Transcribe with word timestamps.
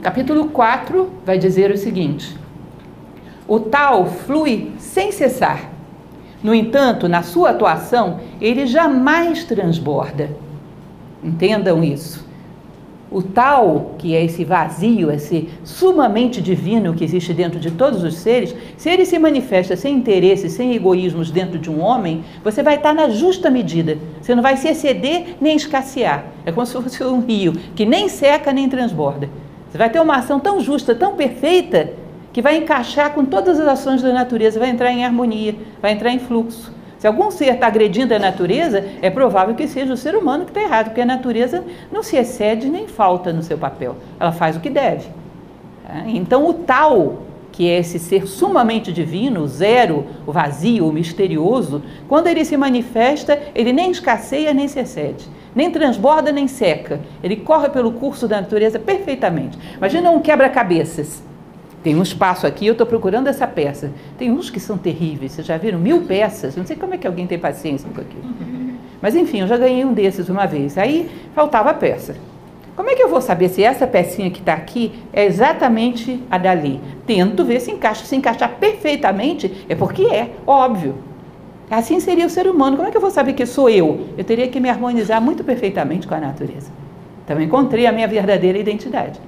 capítulo 0.00 0.48
4 0.48 1.10
vai 1.24 1.38
dizer 1.38 1.70
o 1.70 1.78
seguinte: 1.78 2.36
O 3.46 3.60
tal 3.60 4.06
flui 4.06 4.72
sem 4.78 5.12
cessar. 5.12 5.70
No 6.42 6.54
entanto, 6.54 7.06
na 7.06 7.22
sua 7.22 7.50
atuação, 7.50 8.20
ele 8.40 8.66
jamais 8.66 9.44
transborda. 9.44 10.30
Entendam 11.22 11.84
isso. 11.84 12.28
O 13.10 13.22
tal, 13.22 13.96
que 13.98 14.14
é 14.14 14.24
esse 14.24 14.44
vazio, 14.44 15.10
esse 15.10 15.48
sumamente 15.64 16.40
divino 16.40 16.94
que 16.94 17.02
existe 17.02 17.34
dentro 17.34 17.58
de 17.58 17.72
todos 17.72 18.04
os 18.04 18.14
seres, 18.14 18.54
se 18.76 18.88
ele 18.88 19.04
se 19.04 19.18
manifesta 19.18 19.76
sem 19.76 19.96
interesse, 19.96 20.48
sem 20.48 20.74
egoísmos 20.74 21.28
dentro 21.30 21.58
de 21.58 21.68
um 21.68 21.80
homem, 21.80 22.24
você 22.42 22.62
vai 22.62 22.76
estar 22.76 22.94
na 22.94 23.08
justa 23.08 23.50
medida. 23.50 23.98
Você 24.22 24.32
não 24.32 24.42
vai 24.42 24.56
se 24.56 24.68
exceder 24.68 25.34
nem 25.40 25.56
escassear. 25.56 26.24
É 26.46 26.52
como 26.52 26.64
se 26.64 26.72
fosse 26.72 27.02
um 27.02 27.20
rio 27.20 27.52
que 27.74 27.84
nem 27.84 28.08
seca 28.08 28.52
nem 28.52 28.68
transborda. 28.68 29.28
Você 29.70 29.78
vai 29.78 29.88
ter 29.88 30.00
uma 30.00 30.16
ação 30.16 30.40
tão 30.40 30.60
justa, 30.60 30.94
tão 30.94 31.14
perfeita, 31.14 31.92
que 32.32 32.42
vai 32.42 32.56
encaixar 32.56 33.12
com 33.12 33.24
todas 33.24 33.58
as 33.58 33.66
ações 33.66 34.02
da 34.02 34.12
natureza, 34.12 34.58
vai 34.58 34.70
entrar 34.70 34.90
em 34.90 35.04
harmonia, 35.04 35.54
vai 35.80 35.92
entrar 35.92 36.10
em 36.10 36.18
fluxo. 36.18 36.72
Se 36.98 37.06
algum 37.06 37.30
ser 37.30 37.54
está 37.54 37.66
agredindo 37.66 38.14
a 38.14 38.18
natureza, 38.18 38.84
é 39.00 39.08
provável 39.08 39.54
que 39.54 39.66
seja 39.66 39.92
o 39.92 39.96
ser 39.96 40.14
humano 40.14 40.44
que 40.44 40.50
está 40.50 40.60
errado, 40.60 40.86
porque 40.86 41.00
a 41.00 41.06
natureza 41.06 41.64
não 41.90 42.02
se 42.02 42.16
excede 42.16 42.68
nem 42.68 42.86
falta 42.86 43.32
no 43.32 43.42
seu 43.42 43.56
papel. 43.56 43.96
Ela 44.18 44.32
faz 44.32 44.56
o 44.56 44.60
que 44.60 44.68
deve. 44.68 45.06
Tá? 45.86 46.02
Então, 46.06 46.46
o 46.46 46.52
tal, 46.52 47.22
que 47.52 47.68
é 47.68 47.78
esse 47.78 47.98
ser 47.98 48.26
sumamente 48.26 48.92
divino, 48.92 49.40
o 49.40 49.48
zero, 49.48 50.04
o 50.26 50.32
vazio, 50.32 50.86
o 50.86 50.92
misterioso, 50.92 51.82
quando 52.06 52.26
ele 52.26 52.44
se 52.44 52.56
manifesta, 52.56 53.40
ele 53.54 53.72
nem 53.72 53.90
escasseia 53.90 54.52
nem 54.52 54.68
se 54.68 54.78
excede. 54.78 55.26
Nem 55.54 55.70
transborda 55.70 56.30
nem 56.30 56.46
seca. 56.46 57.00
Ele 57.22 57.36
corre 57.36 57.68
pelo 57.68 57.92
curso 57.92 58.28
da 58.28 58.40
natureza 58.40 58.78
perfeitamente. 58.78 59.58
Imagina 59.76 60.10
um 60.10 60.20
quebra-cabeças. 60.20 61.22
Tem 61.82 61.96
um 61.96 62.02
espaço 62.02 62.46
aqui, 62.46 62.66
eu 62.66 62.72
estou 62.72 62.86
procurando 62.86 63.28
essa 63.28 63.46
peça. 63.46 63.90
Tem 64.18 64.30
uns 64.30 64.50
que 64.50 64.60
são 64.60 64.76
terríveis, 64.76 65.32
vocês 65.32 65.46
já 65.46 65.56
viram? 65.56 65.78
Mil 65.78 66.02
peças, 66.02 66.54
não 66.54 66.66
sei 66.66 66.76
como 66.76 66.94
é 66.94 66.98
que 66.98 67.06
alguém 67.06 67.26
tem 67.26 67.38
paciência 67.38 67.88
com 67.92 68.00
aquilo. 68.00 68.22
Mas 69.00 69.16
enfim, 69.16 69.40
eu 69.40 69.46
já 69.46 69.56
ganhei 69.56 69.84
um 69.84 69.94
desses 69.94 70.28
uma 70.28 70.46
vez. 70.46 70.76
Aí 70.76 71.10
faltava 71.34 71.70
a 71.70 71.74
peça. 71.74 72.16
Como 72.76 72.88
é 72.88 72.94
que 72.94 73.02
eu 73.02 73.08
vou 73.08 73.20
saber 73.20 73.48
se 73.48 73.62
essa 73.62 73.86
pecinha 73.86 74.30
que 74.30 74.40
está 74.40 74.54
aqui 74.54 74.92
é 75.12 75.24
exatamente 75.24 76.22
a 76.30 76.38
dali? 76.38 76.80
Tento 77.06 77.44
ver 77.44 77.60
se 77.60 77.70
encaixa. 77.70 78.04
Se 78.04 78.14
encaixar 78.16 78.56
perfeitamente, 78.58 79.66
é 79.68 79.74
porque 79.74 80.04
é, 80.04 80.30
óbvio. 80.46 81.09
Assim 81.70 82.00
seria 82.00 82.26
o 82.26 82.30
ser 82.30 82.48
humano. 82.48 82.76
Como 82.76 82.88
é 82.88 82.90
que 82.90 82.96
eu 82.96 83.00
vou 83.00 83.12
saber 83.12 83.34
que 83.34 83.46
sou 83.46 83.70
eu? 83.70 84.08
Eu 84.18 84.24
teria 84.24 84.48
que 84.48 84.58
me 84.58 84.68
harmonizar 84.68 85.20
muito 85.20 85.44
perfeitamente 85.44 86.08
com 86.08 86.14
a 86.14 86.20
natureza. 86.20 86.70
Então 87.24 87.40
encontrei 87.40 87.86
a 87.86 87.92
minha 87.92 88.08
verdadeira 88.08 88.58
identidade. 88.58 89.20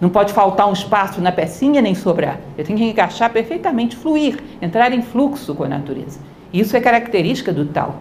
Não 0.00 0.08
pode 0.08 0.32
faltar 0.32 0.66
um 0.68 0.72
espaço 0.72 1.20
na 1.20 1.30
pecinha 1.30 1.82
nem 1.82 1.94
sobrar. 1.94 2.40
Eu 2.56 2.64
tenho 2.64 2.78
que 2.78 2.84
encaixar 2.84 3.30
perfeitamente, 3.30 3.96
fluir, 3.96 4.38
entrar 4.62 4.92
em 4.92 5.02
fluxo 5.02 5.54
com 5.54 5.64
a 5.64 5.68
natureza. 5.68 6.18
Isso 6.52 6.74
é 6.74 6.80
característica 6.80 7.52
do 7.52 7.66
tal. 7.66 7.96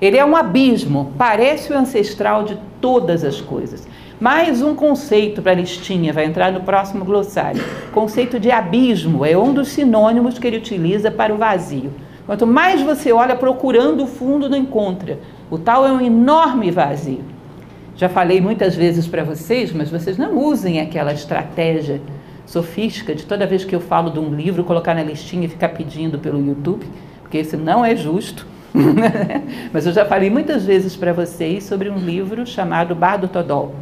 Ele 0.00 0.16
é 0.16 0.24
um 0.24 0.36
abismo, 0.36 1.12
parece 1.18 1.72
o 1.72 1.76
ancestral 1.76 2.44
de 2.44 2.58
todas 2.80 3.24
as 3.24 3.40
coisas. 3.40 3.88
Mais 4.20 4.62
um 4.62 4.74
conceito 4.74 5.42
para 5.42 5.52
a 5.52 5.54
listinha, 5.54 6.12
vai 6.12 6.24
entrar 6.24 6.52
no 6.52 6.60
próximo 6.60 7.04
glossário. 7.04 7.62
Conceito 7.92 8.38
de 8.38 8.50
abismo 8.50 9.24
é 9.24 9.36
um 9.36 9.52
dos 9.52 9.68
sinônimos 9.68 10.38
que 10.38 10.46
ele 10.46 10.58
utiliza 10.58 11.10
para 11.10 11.34
o 11.34 11.38
vazio. 11.38 11.92
Quanto 12.26 12.46
mais 12.46 12.82
você 12.82 13.12
olha 13.12 13.36
procurando 13.36 14.02
o 14.02 14.06
fundo, 14.06 14.48
não 14.48 14.58
encontra. 14.58 15.18
O 15.48 15.56
tal 15.56 15.86
é 15.86 15.92
um 15.92 16.00
enorme 16.00 16.72
vazio. 16.72 17.24
Já 17.96 18.08
falei 18.08 18.40
muitas 18.40 18.74
vezes 18.74 19.06
para 19.06 19.22
vocês, 19.22 19.72
mas 19.72 19.88
vocês 19.88 20.18
não 20.18 20.36
usem 20.36 20.80
aquela 20.80 21.12
estratégia 21.12 22.00
sofística 22.44 23.14
de 23.14 23.24
toda 23.24 23.46
vez 23.46 23.64
que 23.64 23.74
eu 23.74 23.80
falo 23.80 24.10
de 24.10 24.18
um 24.18 24.34
livro, 24.34 24.64
colocar 24.64 24.94
na 24.94 25.02
listinha 25.02 25.46
e 25.46 25.48
ficar 25.48 25.70
pedindo 25.70 26.18
pelo 26.18 26.44
YouTube, 26.44 26.86
porque 27.22 27.38
isso 27.38 27.56
não 27.56 27.84
é 27.84 27.94
justo. 27.94 28.46
mas 29.72 29.86
eu 29.86 29.92
já 29.92 30.04
falei 30.04 30.28
muitas 30.28 30.64
vezes 30.64 30.94
para 30.96 31.12
vocês 31.12 31.64
sobre 31.64 31.88
um 31.88 31.96
livro 31.96 32.44
chamado 32.44 32.94
Bardo 32.94 33.28
Todol, 33.28 33.74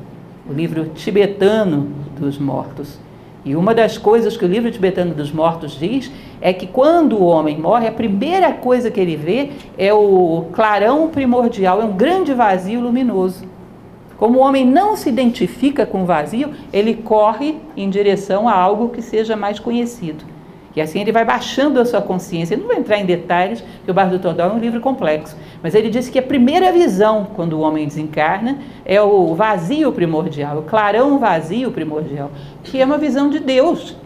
o 0.48 0.52
livro 0.52 0.90
tibetano 0.94 1.88
dos 2.18 2.38
mortos. 2.38 2.98
E 3.44 3.54
uma 3.54 3.74
das 3.74 3.98
coisas 3.98 4.36
que 4.36 4.44
o 4.44 4.48
livro 4.48 4.70
tibetano 4.70 5.14
dos 5.14 5.30
mortos 5.30 5.78
diz 5.78 6.10
é 6.40 6.52
que 6.52 6.66
quando 6.66 7.16
o 7.16 7.24
homem 7.24 7.58
morre, 7.58 7.86
a 7.86 7.92
primeira 7.92 8.52
coisa 8.52 8.90
que 8.90 8.98
ele 8.98 9.16
vê 9.16 9.50
é 9.76 9.92
o 9.92 10.46
clarão 10.52 11.08
primordial, 11.08 11.82
é 11.82 11.84
um 11.84 11.92
grande 11.92 12.32
vazio 12.32 12.80
luminoso. 12.80 13.44
Como 14.16 14.38
o 14.38 14.42
homem 14.42 14.64
não 14.64 14.96
se 14.96 15.08
identifica 15.08 15.84
com 15.84 16.04
o 16.04 16.06
vazio, 16.06 16.52
ele 16.72 16.94
corre 16.94 17.56
em 17.76 17.90
direção 17.90 18.48
a 18.48 18.54
algo 18.54 18.88
que 18.88 19.02
seja 19.02 19.36
mais 19.36 19.58
conhecido. 19.58 20.33
E 20.76 20.80
assim 20.80 21.00
ele 21.00 21.12
vai 21.12 21.24
baixando 21.24 21.80
a 21.80 21.84
sua 21.84 22.02
consciência. 22.02 22.54
Ele 22.54 22.62
não 22.62 22.68
vai 22.68 22.78
entrar 22.78 22.98
em 22.98 23.06
detalhes, 23.06 23.60
porque 23.60 23.90
o 23.90 23.94
Bar 23.94 24.10
do 24.10 24.18
Todol 24.18 24.50
é 24.50 24.52
um 24.52 24.58
livro 24.58 24.80
complexo. 24.80 25.36
Mas 25.62 25.74
ele 25.74 25.88
disse 25.88 26.10
que 26.10 26.18
a 26.18 26.22
primeira 26.22 26.72
visão, 26.72 27.28
quando 27.34 27.54
o 27.54 27.60
homem 27.60 27.86
desencarna, 27.86 28.58
é 28.84 29.00
o 29.00 29.34
vazio 29.34 29.92
primordial, 29.92 30.58
o 30.58 30.62
clarão 30.62 31.18
vazio 31.18 31.70
primordial, 31.70 32.30
que 32.62 32.80
é 32.80 32.84
uma 32.84 32.98
visão 32.98 33.30
de 33.30 33.38
Deus. 33.38 33.96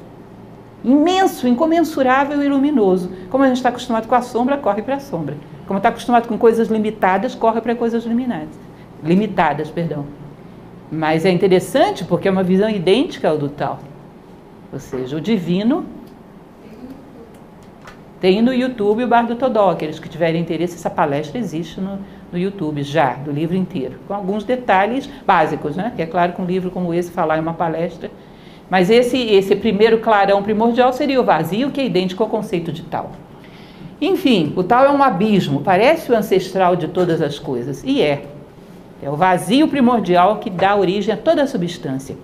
Imenso, 0.84 1.49
incomensurável 1.49 2.43
e 2.43 2.49
luminoso. 2.49 3.11
Como 3.31 3.43
a 3.45 3.49
gente 3.49 3.56
está 3.56 3.71
acostumado 3.71 4.06
com 4.06 4.15
a 4.15 4.23
sombra, 4.23 4.56
corre 4.59 4.83
para 4.83 4.97
a 4.97 5.00
sombra. 5.00 5.37
Como 5.67 5.79
está 5.79 5.89
acostumado 5.89 6.29
com 6.29 6.39
coisas 6.39 6.69
limitadas, 6.69 7.35
corre 7.35 7.61
para 7.61 7.75
coisas 7.75 8.05
limitadas 8.05 8.69
limitadas, 9.03 9.71
perdão. 9.71 10.06
Mas 10.91 11.25
é 11.25 11.31
interessante 11.31 12.05
porque 12.05 12.29
é 12.29 12.31
uma 12.31 12.43
visão 12.43 12.69
idêntica 12.69 13.29
ao 13.29 13.39
do 13.39 13.49
tal. 13.49 13.81
Ou 14.73 14.79
seja, 14.79 15.17
o 15.17 15.21
divino 15.21 15.85
tem 18.21 18.43
no 18.43 18.53
YouTube 18.53 19.05
o 19.05 19.09
Bar 19.09 19.27
do 19.27 19.37
Todó. 19.37 19.71
Aqueles 19.71 19.99
que 19.99 20.09
tiverem 20.09 20.41
interesse, 20.41 20.75
essa 20.75 20.91
palestra 20.91 21.39
existe 21.39 21.81
no, 21.81 21.99
no 22.33 22.39
YouTube 22.39 22.83
já, 22.83 23.15
do 23.15 23.31
livro 23.31 23.56
inteiro, 23.56 23.97
com 24.09 24.15
alguns 24.15 24.45
detalhes 24.45 25.09
básicos, 25.27 25.77
né? 25.77 25.93
Que 25.95 26.03
é 26.03 26.06
claro 26.06 26.33
que 26.33 26.43
um 26.43 26.45
livro 26.45 26.71
como 26.71 26.93
esse 26.93 27.11
falar 27.11 27.39
em 27.39 27.41
uma 27.41 27.55
palestra. 27.55 28.11
Mas 28.69 28.91
esse, 28.91 29.17
esse 29.17 29.56
primeiro 29.56 29.99
clarão 29.99 30.43
primordial 30.43 30.93
seria 30.93 31.21
o 31.21 31.25
vazio, 31.25 31.71
que 31.71 31.81
é 31.81 31.87
idêntico 31.87 32.23
ao 32.23 32.29
conceito 32.29 32.73
de 32.73 32.83
tal. 32.83 33.12
Enfim, 34.01 34.53
o 34.56 34.62
tal 34.62 34.85
é 34.85 34.91
um 34.91 35.03
abismo, 35.03 35.61
parece 35.61 36.12
o 36.12 36.17
ancestral 36.17 36.77
de 36.77 36.89
todas 36.89 37.21
as 37.23 37.39
coisas, 37.39 37.83
e 37.85 38.03
é. 38.03 38.25
É 39.03 39.09
o 39.09 39.17
vazio 39.17 39.69
primordial 39.69 40.37
que 40.37 40.50
dá 40.50 40.75
origem 40.77 41.15
a 41.15 41.17
toda 41.17 41.43
a 41.43 41.47
substância. 41.47 42.17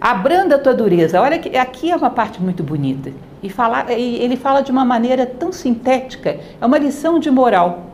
Abranda 0.00 0.56
a 0.56 0.58
tua 0.58 0.74
dureza. 0.74 1.20
Olha 1.20 1.38
que 1.38 1.56
aqui 1.56 1.90
é 1.90 1.96
uma 1.96 2.10
parte 2.10 2.42
muito 2.42 2.62
bonita. 2.62 3.12
E 3.44 3.50
fala, 3.50 3.92
ele 3.92 4.36
fala 4.38 4.62
de 4.62 4.70
uma 4.70 4.86
maneira 4.86 5.26
tão 5.26 5.52
sintética. 5.52 6.40
É 6.58 6.64
uma 6.64 6.78
lição 6.78 7.18
de 7.18 7.30
moral 7.30 7.90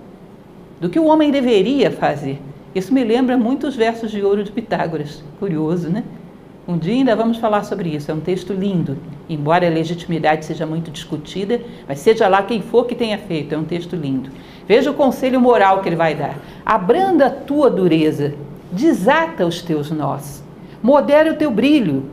do 0.80 0.88
que 0.88 0.96
o 0.96 1.06
homem 1.06 1.32
deveria 1.32 1.90
fazer. 1.90 2.40
Isso 2.72 2.94
me 2.94 3.02
lembra 3.02 3.36
muitos 3.36 3.74
versos 3.74 4.12
de 4.12 4.22
ouro 4.22 4.44
de 4.44 4.52
Pitágoras. 4.52 5.24
Curioso, 5.40 5.90
né? 5.90 6.04
Um 6.68 6.78
dia 6.78 6.94
ainda 6.94 7.16
vamos 7.16 7.38
falar 7.38 7.64
sobre 7.64 7.88
isso. 7.88 8.12
É 8.12 8.14
um 8.14 8.20
texto 8.20 8.52
lindo, 8.52 8.96
embora 9.28 9.66
a 9.66 9.70
legitimidade 9.70 10.44
seja 10.44 10.64
muito 10.64 10.88
discutida, 10.88 11.60
mas 11.88 11.98
seja 11.98 12.28
lá 12.28 12.44
quem 12.44 12.62
for 12.62 12.86
que 12.86 12.94
tenha 12.94 13.18
feito, 13.18 13.52
é 13.52 13.58
um 13.58 13.64
texto 13.64 13.96
lindo. 13.96 14.30
Veja 14.68 14.92
o 14.92 14.94
conselho 14.94 15.40
moral 15.40 15.82
que 15.82 15.88
ele 15.88 15.96
vai 15.96 16.14
dar. 16.14 16.38
Abranda 16.64 17.26
a 17.26 17.30
tua 17.30 17.68
dureza, 17.68 18.34
desata 18.70 19.44
os 19.44 19.62
teus 19.62 19.90
nós, 19.90 20.44
modera 20.80 21.32
o 21.32 21.36
teu 21.36 21.50
brilho, 21.50 22.04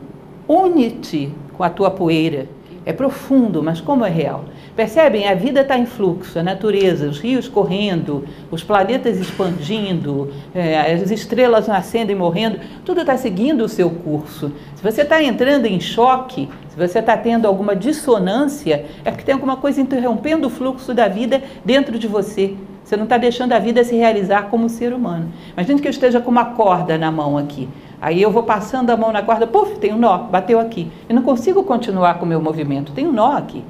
une-te 0.48 1.32
com 1.56 1.62
a 1.62 1.70
tua 1.70 1.88
poeira. 1.88 2.57
É 2.88 2.92
profundo, 2.94 3.62
mas 3.62 3.82
como 3.82 4.02
é 4.02 4.08
real? 4.08 4.46
Percebem? 4.74 5.28
A 5.28 5.34
vida 5.34 5.60
está 5.60 5.76
em 5.76 5.84
fluxo, 5.84 6.38
a 6.38 6.42
natureza, 6.42 7.06
os 7.06 7.20
rios 7.20 7.46
correndo, 7.46 8.24
os 8.50 8.64
planetas 8.64 9.18
expandindo, 9.18 10.32
é, 10.54 10.94
as 10.94 11.10
estrelas 11.10 11.68
nascendo 11.68 12.12
e 12.12 12.14
morrendo, 12.14 12.58
tudo 12.86 13.02
está 13.02 13.14
seguindo 13.18 13.60
o 13.62 13.68
seu 13.68 13.90
curso. 13.90 14.50
Se 14.74 14.82
você 14.82 15.02
está 15.02 15.22
entrando 15.22 15.66
em 15.66 15.78
choque, 15.78 16.48
se 16.70 16.78
você 16.78 17.00
está 17.00 17.14
tendo 17.14 17.46
alguma 17.46 17.76
dissonância, 17.76 18.86
é 19.04 19.10
porque 19.10 19.24
tem 19.24 19.34
alguma 19.34 19.58
coisa 19.58 19.82
interrompendo 19.82 20.46
o 20.46 20.50
fluxo 20.50 20.94
da 20.94 21.08
vida 21.08 21.42
dentro 21.62 21.98
de 21.98 22.08
você. 22.08 22.54
Você 22.82 22.96
não 22.96 23.04
está 23.04 23.18
deixando 23.18 23.52
a 23.52 23.58
vida 23.58 23.84
se 23.84 23.96
realizar 23.96 24.44
como 24.44 24.66
ser 24.70 24.94
humano. 24.94 25.30
Imagina 25.52 25.78
que 25.78 25.86
eu 25.86 25.90
esteja 25.90 26.22
com 26.22 26.30
uma 26.30 26.54
corda 26.54 26.96
na 26.96 27.12
mão 27.12 27.36
aqui. 27.36 27.68
Aí 28.00 28.22
eu 28.22 28.30
vou 28.30 28.44
passando 28.44 28.90
a 28.90 28.96
mão 28.96 29.12
na 29.12 29.22
corda, 29.22 29.46
puf, 29.46 29.76
tem 29.78 29.92
um 29.92 29.98
nó, 29.98 30.18
bateu 30.18 30.60
aqui. 30.60 30.90
Eu 31.08 31.16
não 31.16 31.22
consigo 31.22 31.64
continuar 31.64 32.14
com 32.18 32.24
o 32.24 32.28
meu 32.28 32.40
movimento, 32.40 32.92
tem 32.92 33.06
um 33.06 33.12
nó 33.12 33.32
aqui. 33.32 33.64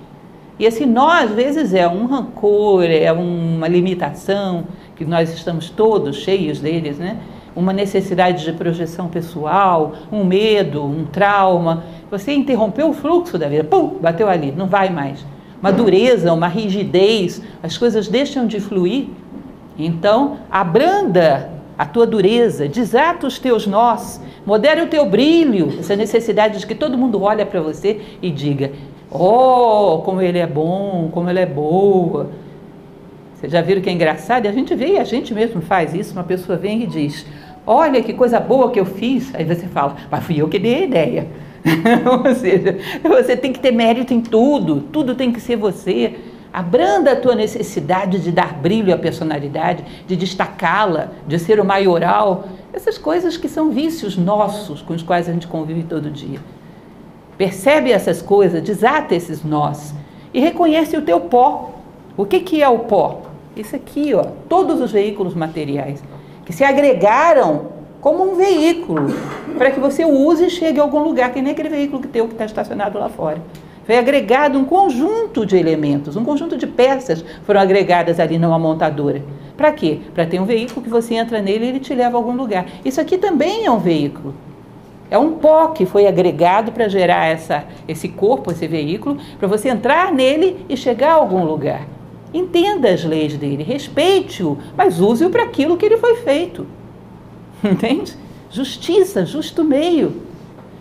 E 0.58 0.64
esse 0.64 0.84
nó, 0.84 1.08
às 1.08 1.30
vezes, 1.30 1.72
é 1.72 1.86
um 1.88 2.06
rancor, 2.06 2.84
é 2.84 3.10
uma 3.12 3.68
limitação, 3.68 4.64
que 4.96 5.04
nós 5.04 5.32
estamos 5.32 5.70
todos 5.70 6.16
cheios 6.16 6.60
deles, 6.60 6.98
né? 6.98 7.16
Uma 7.54 7.72
necessidade 7.72 8.44
de 8.44 8.52
projeção 8.52 9.08
pessoal, 9.08 9.92
um 10.10 10.24
medo, 10.24 10.84
um 10.84 11.04
trauma. 11.04 11.84
Você 12.10 12.32
interrompeu 12.32 12.90
o 12.90 12.92
fluxo 12.92 13.38
da 13.38 13.48
vida, 13.48 13.64
pum, 13.64 13.98
bateu 14.00 14.28
ali, 14.28 14.52
não 14.52 14.66
vai 14.66 14.90
mais. 14.90 15.24
Uma 15.60 15.72
dureza, 15.72 16.32
uma 16.32 16.48
rigidez, 16.48 17.40
as 17.62 17.78
coisas 17.78 18.08
deixam 18.08 18.46
de 18.46 18.60
fluir. 18.60 19.06
Então, 19.78 20.38
abranda 20.50 21.57
a 21.78 21.86
tua 21.86 22.04
dureza, 22.04 22.66
desata 22.66 23.24
os 23.24 23.38
teus 23.38 23.64
nós, 23.64 24.20
modera 24.44 24.82
o 24.82 24.88
teu 24.88 25.06
brilho, 25.06 25.72
essa 25.78 25.94
necessidade 25.94 26.58
de 26.58 26.66
que 26.66 26.74
todo 26.74 26.98
mundo 26.98 27.22
olhe 27.22 27.44
para 27.44 27.60
você 27.60 28.00
e 28.20 28.30
diga: 28.30 28.72
Oh, 29.08 30.02
como 30.04 30.20
ele 30.20 30.38
é 30.38 30.46
bom, 30.46 31.08
como 31.12 31.30
ela 31.30 31.38
é 31.38 31.46
boa. 31.46 32.30
Vocês 33.34 33.52
já 33.52 33.60
viram 33.60 33.80
que 33.80 33.88
é 33.88 33.92
engraçado? 33.92 34.46
E 34.46 34.48
a 34.48 34.52
gente 34.52 34.74
vê, 34.74 34.94
e 34.94 34.98
a 34.98 35.04
gente 35.04 35.32
mesmo 35.32 35.62
faz 35.62 35.94
isso. 35.94 36.12
Uma 36.12 36.24
pessoa 36.24 36.58
vem 36.58 36.82
e 36.82 36.86
diz: 36.88 37.24
Olha 37.64 38.02
que 38.02 38.12
coisa 38.12 38.40
boa 38.40 38.72
que 38.72 38.80
eu 38.80 38.84
fiz. 38.84 39.32
Aí 39.32 39.44
você 39.44 39.68
fala: 39.68 39.94
Mas 40.10 40.24
fui 40.24 40.42
eu 40.42 40.48
que 40.48 40.58
dei 40.58 40.74
a 40.74 40.84
ideia. 40.84 41.26
Ou 42.26 42.34
seja, 42.34 42.76
você 43.02 43.36
tem 43.36 43.52
que 43.52 43.60
ter 43.60 43.70
mérito 43.70 44.12
em 44.12 44.20
tudo, 44.20 44.80
tudo 44.92 45.14
tem 45.14 45.30
que 45.30 45.40
ser 45.40 45.56
você. 45.56 46.14
Abranda 46.52 47.12
a 47.12 47.16
tua 47.16 47.34
necessidade 47.34 48.18
de 48.18 48.32
dar 48.32 48.54
brilho 48.54 48.92
à 48.94 48.98
personalidade, 48.98 49.84
de 50.06 50.16
destacá-la, 50.16 51.08
de 51.26 51.38
ser 51.38 51.60
o 51.60 51.64
maioral. 51.64 52.48
Essas 52.72 52.96
coisas 52.96 53.36
que 53.36 53.48
são 53.48 53.70
vícios 53.70 54.16
nossos 54.16 54.82
com 54.82 54.94
os 54.94 55.02
quais 55.02 55.28
a 55.28 55.32
gente 55.32 55.46
convive 55.46 55.82
todo 55.82 56.10
dia. 56.10 56.40
Percebe 57.36 57.92
essas 57.92 58.20
coisas, 58.22 58.62
desata 58.62 59.14
esses 59.14 59.44
nós 59.44 59.94
e 60.32 60.40
reconhece 60.40 60.96
o 60.96 61.02
teu 61.02 61.20
pó. 61.20 61.74
O 62.16 62.24
que, 62.24 62.40
que 62.40 62.62
é 62.62 62.68
o 62.68 62.80
pó? 62.80 63.22
Isso 63.56 63.76
aqui, 63.76 64.14
ó, 64.14 64.24
todos 64.48 64.80
os 64.80 64.90
veículos 64.90 65.34
materiais 65.34 66.02
que 66.44 66.52
se 66.52 66.64
agregaram 66.64 67.66
como 68.00 68.32
um 68.32 68.36
veículo 68.36 69.08
para 69.56 69.70
que 69.70 69.78
você 69.78 70.04
use 70.04 70.46
e 70.46 70.50
chegue 70.50 70.80
a 70.80 70.82
algum 70.82 71.02
lugar, 71.02 71.32
que 71.32 71.42
nem 71.42 71.52
aquele 71.52 71.68
veículo 71.68 72.00
que 72.00 72.08
teu 72.08 72.26
que 72.26 72.32
está 72.32 72.44
estacionado 72.44 72.98
lá 72.98 73.08
fora. 73.08 73.38
Foi 73.88 73.96
agregado 73.96 74.58
um 74.58 74.66
conjunto 74.66 75.46
de 75.46 75.56
elementos, 75.56 76.14
um 76.14 76.22
conjunto 76.22 76.58
de 76.58 76.66
peças 76.66 77.24
foram 77.44 77.58
agregadas 77.58 78.20
ali 78.20 78.38
numa 78.38 78.58
montadora. 78.58 79.22
Para 79.56 79.72
quê? 79.72 80.00
Para 80.12 80.26
ter 80.26 80.38
um 80.38 80.44
veículo 80.44 80.82
que 80.82 80.90
você 80.90 81.14
entra 81.14 81.40
nele 81.40 81.64
e 81.64 81.68
ele 81.70 81.80
te 81.80 81.94
leva 81.94 82.18
a 82.18 82.20
algum 82.20 82.36
lugar. 82.36 82.66
Isso 82.84 83.00
aqui 83.00 83.16
também 83.16 83.64
é 83.64 83.70
um 83.70 83.78
veículo. 83.78 84.34
É 85.10 85.16
um 85.16 85.36
pó 85.36 85.68
que 85.68 85.86
foi 85.86 86.06
agregado 86.06 86.70
para 86.70 86.86
gerar 86.86 87.28
essa, 87.28 87.64
esse 87.88 88.10
corpo, 88.10 88.52
esse 88.52 88.66
veículo, 88.66 89.16
para 89.38 89.48
você 89.48 89.70
entrar 89.70 90.12
nele 90.12 90.66
e 90.68 90.76
chegar 90.76 91.12
a 91.12 91.14
algum 91.14 91.42
lugar. 91.42 91.88
Entenda 92.34 92.90
as 92.90 93.02
leis 93.02 93.38
dele, 93.38 93.62
respeite-o, 93.62 94.58
mas 94.76 95.00
use-o 95.00 95.30
para 95.30 95.44
aquilo 95.44 95.78
que 95.78 95.86
ele 95.86 95.96
foi 95.96 96.16
feito. 96.16 96.66
Entende? 97.64 98.14
Justiça, 98.50 99.24
justo 99.24 99.64
meio. 99.64 100.27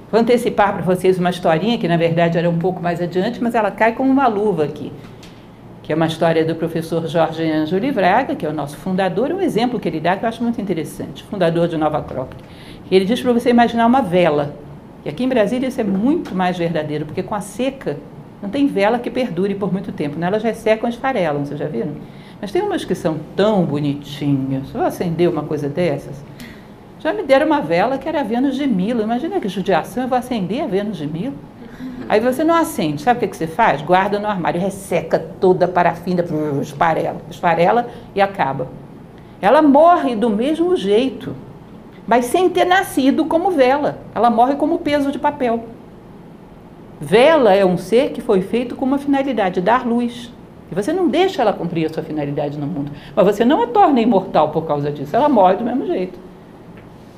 Vou 0.10 0.22
antecipar 0.22 0.74
para 0.74 0.84
vocês 0.84 1.20
uma 1.20 1.30
historinha 1.30 1.78
que 1.78 1.88
na 1.88 1.98
verdade 1.98 2.38
era 2.38 2.50
um 2.50 2.58
pouco 2.58 2.82
mais 2.82 3.02
adiante, 3.02 3.44
mas 3.44 3.54
ela 3.54 3.70
cai 3.70 3.92
como 3.92 4.10
uma 4.10 4.26
luva 4.26 4.64
aqui. 4.64 4.92
Que 5.84 5.92
é 5.92 5.96
uma 5.96 6.08
história 6.08 6.46
do 6.46 6.56
professor 6.56 7.06
Jorge 7.08 7.44
Ângelo 7.44 7.82
Livraga, 7.82 8.34
que 8.34 8.46
é 8.46 8.50
o 8.50 8.54
nosso 8.54 8.78
fundador, 8.78 9.32
um 9.32 9.42
exemplo 9.42 9.78
que 9.80 9.88
ele 9.88 10.00
dá 10.00 10.16
que 10.16 10.24
eu 10.24 10.30
acho 10.30 10.42
muito 10.42 10.62
interessante, 10.62 11.24
fundador 11.24 11.68
de 11.68 11.76
Nova 11.76 11.98
Acrópole. 11.98 12.42
Ele 12.90 13.04
diz 13.04 13.22
para 13.22 13.34
você 13.34 13.50
imaginar 13.50 13.86
uma 13.86 14.02
vela. 14.02 14.56
E 15.04 15.10
aqui 15.10 15.26
em 15.26 15.30
Brasília 15.30 15.68
isso 15.68 15.82
é 15.82 15.84
muito 15.84 16.34
mais 16.34 16.58
verdadeiro, 16.58 17.06
porque 17.06 17.22
com 17.22 17.36
a 17.36 17.42
seca 17.42 17.98
não 18.42 18.50
tem 18.50 18.66
vela 18.66 19.00
que 19.00 19.10
perdure 19.10 19.56
por 19.56 19.74
muito 19.74 19.92
tempo. 19.92 20.18
Né? 20.18 20.28
Elas 20.28 20.42
já 20.42 20.54
secam 20.54 20.90
esfarelam, 20.90 21.44
vocês 21.44 21.60
já 21.60 21.68
viram? 21.68 21.92
Mas 22.40 22.52
tem 22.52 22.62
umas 22.62 22.86
que 22.86 22.96
são 22.96 23.18
tão 23.36 23.66
bonitinhas. 23.66 24.74
Eu 24.74 24.84
acender 24.84 25.30
uma 25.30 25.44
coisa 25.44 25.68
dessas. 25.68 26.24
Já 27.00 27.14
me 27.14 27.24
deram 27.24 27.46
uma 27.46 27.62
vela 27.62 27.98
que 27.98 28.08
era 28.08 28.22
a 28.22 28.24
Vênus 28.24 28.56
de 28.56 28.68
Milo. 28.68 29.02
Imagina 29.02 29.40
que 29.40 29.48
judiação, 29.48 30.04
eu 30.04 30.10
vou 30.10 30.18
acender 30.18 30.64
a 30.64 30.68
Vênus 30.68 30.98
de 30.98 31.08
Milo. 31.08 31.36
Aí 32.10 32.20
você 32.20 32.44
não 32.44 32.56
acende, 32.56 33.02
sabe 33.02 33.18
o 33.18 33.20
que, 33.22 33.28
que 33.28 33.38
você 33.38 33.48
faz? 33.48 33.82
Guarda 33.82 34.18
no 34.18 34.28
armário, 34.28 34.62
resseca 34.62 35.20
toda 35.20 35.66
a 35.66 35.68
parafina, 35.68 36.24
esfarela, 36.62 37.18
esfarela 37.30 37.90
e 38.16 38.22
acaba. 38.22 38.70
Ela 39.42 39.62
morre 39.62 40.16
do 40.16 40.30
mesmo 40.30 40.76
jeito 40.76 41.36
mas 42.08 42.26
sem 42.26 42.50
ter 42.50 42.64
nascido 42.64 43.26
como 43.26 43.52
vela. 43.52 44.00
Ela 44.16 44.30
morre 44.30 44.56
como 44.56 44.80
peso 44.80 45.12
de 45.12 45.20
papel. 45.20 45.66
Vela 47.02 47.54
é 47.54 47.66
um 47.66 47.78
ser 47.78 48.12
que 48.12 48.22
foi 48.22 48.42
feito 48.42 48.76
com 48.76 48.86
uma 48.86 48.98
finalidade, 48.98 49.60
dar 49.60 49.86
luz. 49.86 50.32
E 50.72 50.76
você 50.76 50.94
não 50.94 51.10
deixa 51.10 51.42
ela 51.42 51.52
cumprir 51.52 51.86
a 51.86 51.94
sua 51.94 52.02
finalidade 52.02 52.58
no 52.58 52.66
mundo. 52.66 52.92
Mas 53.14 53.26
você 53.26 53.44
não 53.44 53.62
a 53.62 53.68
torna 53.68 54.00
imortal 54.00 54.50
por 54.50 54.66
causa 54.66 54.90
disso. 54.90 55.16
Ela 55.16 55.28
morre 55.28 55.58
do 55.58 55.66
mesmo 55.66 55.86
jeito. 55.86 56.18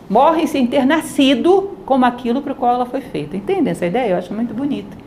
Morre 0.10 0.48
sem 0.48 0.66
ter 0.66 0.86
nascido 0.86 1.78
como 1.86 2.04
aquilo 2.04 2.42
para 2.42 2.54
o 2.54 2.56
qual 2.56 2.74
ela 2.74 2.86
foi 2.86 3.02
feita. 3.02 3.38
Entende 3.38 3.70
essa 3.70 3.86
ideia? 3.86 4.12
Eu 4.12 4.18
acho 4.18 4.34
muito 4.34 4.54
bonita. 4.54 4.98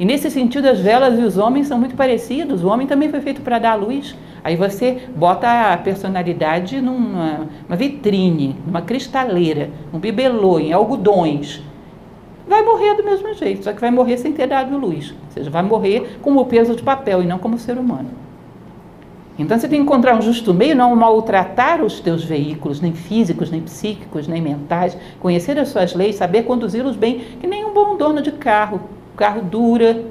E 0.00 0.04
nesse 0.04 0.30
sentido, 0.30 0.66
as 0.66 0.80
velas 0.80 1.16
e 1.18 1.22
os 1.22 1.38
homens 1.38 1.68
são 1.68 1.78
muito 1.78 1.94
parecidos. 1.94 2.64
O 2.64 2.68
homem 2.68 2.86
também 2.86 3.08
foi 3.08 3.20
feito 3.20 3.40
para 3.40 3.60
dar 3.60 3.74
luz. 3.74 4.16
Aí 4.42 4.56
você 4.56 5.02
bota 5.14 5.72
a 5.72 5.76
personalidade 5.76 6.80
numa 6.80 7.46
vitrine, 7.70 8.56
numa 8.66 8.82
cristaleira, 8.82 9.70
um 9.94 10.00
bibelô, 10.00 10.58
em 10.58 10.72
algodões. 10.72 11.62
Vai 12.48 12.62
morrer 12.62 12.96
do 12.96 13.04
mesmo 13.04 13.32
jeito, 13.34 13.62
só 13.62 13.72
que 13.72 13.80
vai 13.80 13.92
morrer 13.92 14.16
sem 14.16 14.32
ter 14.32 14.48
dado 14.48 14.76
luz. 14.76 15.10
Ou 15.10 15.30
seja, 15.30 15.50
vai 15.50 15.62
morrer 15.62 16.18
como 16.20 16.44
peso 16.46 16.74
de 16.74 16.82
papel 16.82 17.22
e 17.22 17.26
não 17.26 17.38
como 17.38 17.56
ser 17.56 17.78
humano. 17.78 18.10
Então 19.38 19.58
você 19.58 19.66
tem 19.66 19.78
que 19.78 19.84
encontrar 19.84 20.16
um 20.16 20.20
justo 20.20 20.52
meio, 20.52 20.76
não 20.76 20.94
maltratar 20.94 21.82
os 21.82 22.00
teus 22.00 22.22
veículos, 22.22 22.80
nem 22.80 22.92
físicos, 22.92 23.50
nem 23.50 23.62
psíquicos, 23.62 24.28
nem 24.28 24.42
mentais, 24.42 24.96
conhecer 25.20 25.58
as 25.58 25.68
suas 25.68 25.94
leis, 25.94 26.16
saber 26.16 26.42
conduzi-los 26.42 26.96
bem, 26.96 27.20
que 27.40 27.46
nem 27.46 27.64
um 27.64 27.72
bom 27.72 27.96
dono 27.96 28.20
de 28.20 28.32
carro. 28.32 28.80
O 29.14 29.16
carro 29.16 29.42
dura, 29.42 30.04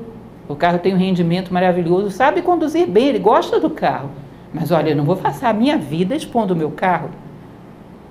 o 0.49 0.55
carro 0.55 0.79
tem 0.79 0.93
um 0.93 0.97
rendimento 0.97 1.53
maravilhoso, 1.53 2.09
sabe 2.09 2.41
conduzir 2.41 2.87
bem, 2.87 3.07
ele 3.07 3.19
gosta 3.19 3.59
do 3.59 3.69
carro. 3.69 4.09
Mas 4.53 4.71
olha, 4.71 4.89
eu 4.89 4.95
não 4.95 5.05
vou 5.05 5.15
passar 5.15 5.49
a 5.49 5.53
minha 5.53 5.77
vida 5.77 6.15
expondo 6.15 6.53
o 6.53 6.57
meu 6.57 6.71
carro. 6.71 7.09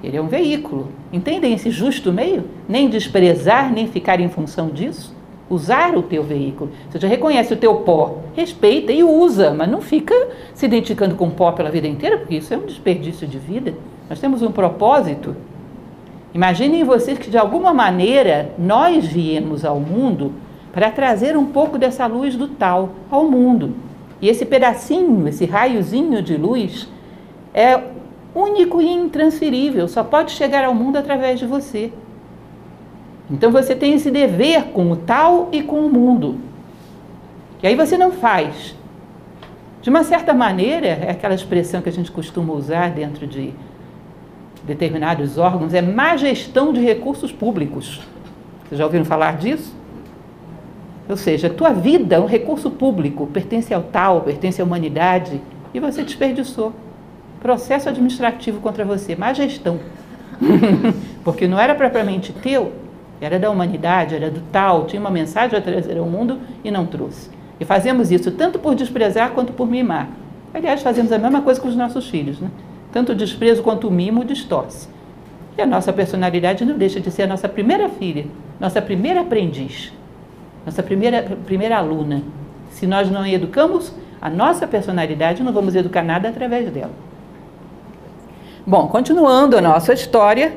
Ele 0.02 0.16
é 0.16 0.22
um 0.22 0.28
veículo. 0.28 0.88
Entendem 1.12 1.52
esse 1.52 1.70
justo 1.70 2.12
meio? 2.12 2.44
Nem 2.68 2.88
desprezar, 2.88 3.70
nem 3.70 3.86
ficar 3.86 4.20
em 4.20 4.28
função 4.28 4.68
disso. 4.68 5.14
Usar 5.50 5.96
o 5.96 6.02
teu 6.02 6.22
veículo. 6.22 6.70
Você 6.88 6.98
já 6.98 7.08
reconhece 7.08 7.52
o 7.52 7.56
teu 7.56 7.74
pó, 7.76 8.18
respeita 8.34 8.92
e 8.92 9.02
usa, 9.02 9.52
mas 9.52 9.68
não 9.68 9.82
fica 9.82 10.14
se 10.54 10.64
identificando 10.64 11.16
com 11.16 11.28
pó 11.28 11.50
pela 11.50 11.70
vida 11.70 11.88
inteira, 11.88 12.18
porque 12.18 12.36
isso 12.36 12.54
é 12.54 12.56
um 12.56 12.64
desperdício 12.64 13.26
de 13.26 13.36
vida. 13.36 13.74
Nós 14.08 14.20
temos 14.20 14.42
um 14.42 14.52
propósito. 14.52 15.34
Imaginem 16.32 16.84
vocês 16.84 17.18
que 17.18 17.28
de 17.28 17.36
alguma 17.36 17.74
maneira 17.74 18.52
nós 18.56 19.04
viemos 19.04 19.64
ao 19.64 19.80
mundo 19.80 20.32
para 20.72 20.90
trazer 20.90 21.36
um 21.36 21.46
pouco 21.46 21.76
dessa 21.76 22.06
luz 22.06 22.36
do 22.36 22.46
tal 22.46 22.90
ao 23.10 23.28
mundo. 23.28 23.74
E 24.22 24.28
esse 24.28 24.46
pedacinho, 24.46 25.26
esse 25.26 25.46
raiozinho 25.46 26.22
de 26.22 26.36
luz, 26.36 26.88
é 27.52 27.80
único 28.34 28.80
e 28.80 28.88
intransferível, 28.88 29.88
só 29.88 30.04
pode 30.04 30.32
chegar 30.32 30.64
ao 30.64 30.74
mundo 30.74 30.96
através 30.96 31.38
de 31.38 31.46
você. 31.46 31.92
Então 33.30 33.50
você 33.50 33.74
tem 33.74 33.94
esse 33.94 34.10
dever 34.10 34.64
com 34.72 34.90
o 34.90 34.96
tal 34.96 35.48
e 35.52 35.62
com 35.62 35.80
o 35.80 35.90
mundo. 35.90 36.38
E 37.62 37.66
aí 37.66 37.76
você 37.76 37.96
não 37.96 38.10
faz. 38.10 38.74
De 39.82 39.88
uma 39.88 40.04
certa 40.04 40.34
maneira, 40.34 40.86
é 40.86 41.10
aquela 41.10 41.34
expressão 41.34 41.80
que 41.80 41.88
a 41.88 41.92
gente 41.92 42.10
costuma 42.10 42.52
usar 42.52 42.90
dentro 42.90 43.26
de 43.26 43.52
determinados 44.62 45.38
órgãos, 45.38 45.72
é 45.72 45.80
má 45.80 46.16
gestão 46.16 46.72
de 46.72 46.80
recursos 46.80 47.32
públicos. 47.32 48.00
Vocês 48.68 48.78
já 48.78 48.84
ouviram 48.84 49.04
falar 49.04 49.38
disso? 49.38 49.74
Ou 51.08 51.16
seja, 51.16 51.48
a 51.48 51.50
tua 51.50 51.72
vida 51.72 52.16
é 52.16 52.20
um 52.20 52.26
recurso 52.26 52.70
público, 52.70 53.26
pertence 53.26 53.72
ao 53.72 53.82
tal, 53.82 54.20
pertence 54.20 54.60
à 54.60 54.64
humanidade, 54.64 55.40
e 55.72 55.80
você 55.80 56.02
desperdiçou. 56.02 56.72
Processo 57.40 57.88
administrativo 57.88 58.60
contra 58.60 58.84
você, 58.84 59.16
má 59.16 59.32
gestão. 59.32 59.80
Porque 61.24 61.48
não 61.48 61.58
era 61.58 61.74
propriamente 61.74 62.32
teu, 62.32 62.72
era 63.20 63.38
da 63.38 63.50
humanidade, 63.50 64.14
era 64.14 64.30
do 64.30 64.40
tal, 64.52 64.86
tinha 64.86 65.00
uma 65.00 65.10
mensagem 65.10 65.58
a 65.58 65.62
trazer 65.62 65.98
ao 65.98 66.06
mundo 66.06 66.38
e 66.64 66.70
não 66.70 66.86
trouxe. 66.86 67.30
E 67.58 67.64
fazemos 67.64 68.10
isso 68.10 68.30
tanto 68.30 68.58
por 68.58 68.74
desprezar 68.74 69.30
quanto 69.30 69.52
por 69.52 69.68
mimar. 69.68 70.08
Aliás, 70.54 70.82
fazemos 70.82 71.12
a 71.12 71.18
mesma 71.18 71.42
coisa 71.42 71.60
com 71.60 71.68
os 71.68 71.76
nossos 71.76 72.08
filhos, 72.08 72.40
né? 72.40 72.50
Tanto 72.92 73.12
o 73.12 73.14
desprezo 73.14 73.62
quanto 73.62 73.86
o 73.86 73.90
mimo 73.90 74.24
distorce. 74.24 74.88
E 75.56 75.62
a 75.62 75.66
nossa 75.66 75.92
personalidade 75.92 76.64
não 76.64 76.78
deixa 76.78 76.98
de 76.98 77.10
ser 77.10 77.24
a 77.24 77.26
nossa 77.26 77.48
primeira 77.48 77.88
filha, 77.88 78.26
nossa 78.58 78.80
primeira 78.80 79.20
aprendiz 79.20 79.92
nossa 80.64 80.82
primeira, 80.82 81.22
primeira 81.46 81.78
aluna. 81.78 82.22
Se 82.70 82.86
nós 82.86 83.10
não 83.10 83.26
educamos 83.26 83.92
a 84.20 84.28
nossa 84.28 84.66
personalidade, 84.66 85.42
não 85.42 85.52
vamos 85.52 85.74
educar 85.74 86.02
nada 86.02 86.28
através 86.28 86.70
dela. 86.70 86.92
Bom, 88.66 88.86
continuando 88.88 89.56
a 89.56 89.60
nossa 89.60 89.92
história, 89.92 90.52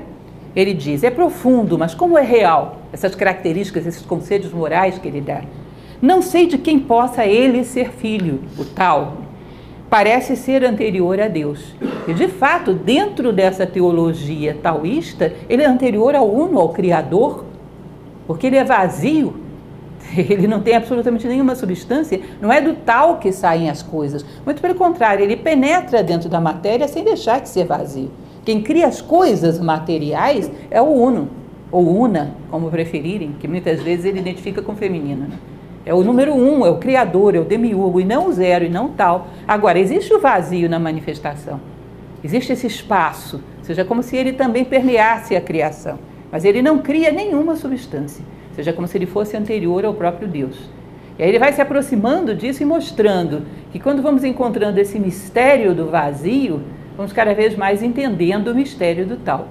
ele 0.56 0.74
diz: 0.74 1.04
é 1.04 1.10
profundo, 1.10 1.78
mas 1.78 1.96
como 1.96 2.18
é 2.18 2.22
real? 2.22 2.78
Essas 2.92 3.16
características, 3.16 3.86
esses 3.86 4.06
conselhos 4.06 4.52
morais 4.52 4.98
que 4.98 5.08
ele 5.08 5.22
dá. 5.22 5.42
Não 6.02 6.22
sei 6.22 6.48
de 6.48 6.58
quem 6.58 6.80
possa 6.80 7.26
ele 7.26 7.64
ser 7.64 7.92
filho, 7.92 8.42
o 8.58 8.66
tal. 8.66 9.18
Parece 9.90 10.36
ser 10.36 10.64
anterior 10.66 11.20
a 11.20 11.28
Deus. 11.28 11.76
E 12.08 12.14
de 12.14 12.28
fato, 12.28 12.74
dentro 12.74 13.32
dessa 13.32 13.66
teologia 13.66 14.58
taoísta, 14.62 15.34
ele 15.48 15.64
é 15.64 15.66
anterior 15.66 16.16
ao 16.16 16.30
Uno, 16.30 16.60
ao 16.60 16.70
Criador, 16.70 17.46
porque 18.28 18.48
ele 18.48 18.58
é 18.58 18.64
vazio, 18.64 19.36
ele 20.18 20.48
não 20.48 20.62
tem 20.62 20.76
absolutamente 20.76 21.28
nenhuma 21.28 21.56
substância, 21.56 22.20
não 22.42 22.52
é 22.52 22.60
do 22.60 22.74
tal 22.74 23.18
que 23.18 23.32
saem 23.32 23.70
as 23.70 23.82
coisas. 23.82 24.26
Muito 24.46 24.62
pelo 24.62 24.76
contrário, 24.76 25.24
ele 25.24 25.38
penetra 25.38 26.04
dentro 26.04 26.28
da 26.28 26.42
matéria 26.42 26.88
sem 26.88 27.04
deixar 27.04 27.40
de 27.40 27.50
ser 27.50 27.66
vazio. 27.66 28.12
Quem 28.46 28.62
cria 28.62 28.88
as 28.88 29.02
coisas 29.02 29.60
materiais 29.60 30.52
é 30.70 30.82
o 30.82 30.86
Uno, 30.86 31.30
ou 31.72 32.02
Una, 32.02 32.36
como 32.52 32.70
preferirem, 32.70 33.36
que 33.40 33.48
muitas 33.48 33.82
vezes 33.82 34.06
ele 34.06 34.20
identifica 34.20 34.62
com 34.62 34.76
feminino. 34.76 35.28
Né? 35.28 35.38
É 35.86 35.94
o 35.94 36.04
número 36.04 36.34
um, 36.34 36.66
é 36.66 36.70
o 36.70 36.78
criador, 36.78 37.36
é 37.36 37.40
o 37.40 37.46
demiurgo, 37.46 38.00
e 38.02 38.06
não 38.06 38.28
o 38.28 38.34
zero, 38.34 38.66
e 38.66 38.70
não 38.70 38.90
tal. 38.90 39.28
Agora, 39.48 39.80
existe 39.80 40.14
o 40.14 40.20
vazio 40.20 40.70
na 40.70 40.78
manifestação. 40.78 41.60
Existe 42.24 42.54
esse 42.54 42.68
espaço, 42.68 43.42
ou 43.60 43.64
seja, 43.64 43.84
como 43.84 44.04
se 44.04 44.16
ele 44.16 44.34
também 44.34 44.64
permeasse 44.64 45.36
a 45.36 45.42
criação. 45.42 45.98
Mas 46.32 46.46
ele 46.46 46.62
não 46.62 46.80
cria 46.80 47.12
nenhuma 47.12 47.56
substância, 47.56 48.24
ou 48.50 48.56
seja, 48.56 48.74
como 48.74 48.88
se 48.88 48.98
ele 48.98 49.06
fosse 49.06 49.36
anterior 49.38 49.86
ao 49.86 49.94
próprio 49.94 50.28
Deus. 50.28 50.70
E 51.18 51.24
aí 51.24 51.30
ele 51.30 51.40
vai 51.40 51.54
se 51.54 51.62
aproximando 51.62 52.34
disso 52.34 52.64
e 52.64 52.66
mostrando 52.66 53.44
que 53.72 53.80
quando 53.80 54.02
vamos 54.02 54.24
encontrando 54.24 54.80
esse 54.80 55.00
mistério 55.00 55.76
do 55.76 55.88
vazio, 55.88 56.62
vamos 56.96 57.14
cada 57.14 57.34
vez 57.34 57.56
mais 57.56 57.82
entendendo 57.82 58.50
o 58.50 58.56
mistério 58.56 59.06
do 59.06 59.18
tal. 59.18 59.48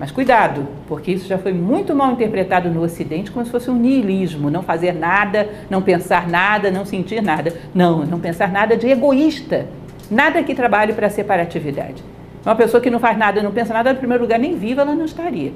Mas 0.00 0.10
cuidado, 0.10 0.66
porque 0.88 1.12
isso 1.12 1.28
já 1.28 1.36
foi 1.36 1.52
muito 1.52 1.94
mal 1.94 2.12
interpretado 2.12 2.70
no 2.70 2.82
Ocidente 2.82 3.30
como 3.30 3.44
se 3.44 3.50
fosse 3.50 3.70
um 3.70 3.76
niilismo, 3.76 4.50
não 4.50 4.62
fazer 4.62 4.94
nada, 4.94 5.46
não 5.68 5.82
pensar 5.82 6.26
nada, 6.26 6.70
não 6.70 6.86
sentir 6.86 7.22
nada. 7.22 7.52
Não, 7.74 8.06
não 8.06 8.18
pensar 8.18 8.50
nada 8.50 8.78
de 8.78 8.88
egoísta. 8.88 9.66
Nada 10.10 10.42
que 10.42 10.54
trabalhe 10.54 10.94
para 10.94 11.08
a 11.08 11.10
separatividade. 11.10 12.02
Uma 12.44 12.54
pessoa 12.54 12.80
que 12.80 12.88
não 12.88 12.98
faz 12.98 13.18
nada, 13.18 13.42
não 13.42 13.52
pensa 13.52 13.74
nada, 13.74 13.92
no 13.92 13.98
primeiro 13.98 14.24
lugar, 14.24 14.38
nem 14.38 14.56
viva 14.56 14.80
ela 14.80 14.94
não 14.94 15.04
estaria. 15.04 15.52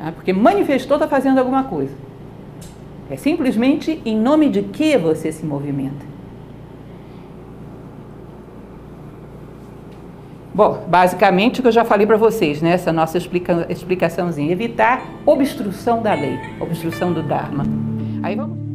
Ah, 0.00 0.10
porque 0.10 0.32
manifestou, 0.32 0.96
está 0.96 1.06
fazendo 1.06 1.38
alguma 1.38 1.62
coisa. 1.62 1.94
É 3.08 3.16
simplesmente 3.16 4.02
em 4.04 4.18
nome 4.18 4.48
de 4.48 4.62
que 4.62 4.98
você 4.98 5.30
se 5.30 5.46
movimenta. 5.46 6.15
Bom, 10.56 10.86
basicamente 10.88 11.60
o 11.60 11.62
que 11.62 11.68
eu 11.68 11.72
já 11.72 11.84
falei 11.84 12.06
para 12.06 12.16
vocês, 12.16 12.62
né? 12.62 12.70
Essa 12.70 12.90
nossa 12.90 13.18
explica, 13.18 13.66
explicaçãozinha. 13.68 14.50
Evitar 14.50 15.02
obstrução 15.26 16.00
da 16.00 16.14
lei, 16.14 16.38
obstrução 16.58 17.12
do 17.12 17.22
Dharma. 17.22 17.64
Aí 18.22 18.34
vamos. 18.34 18.65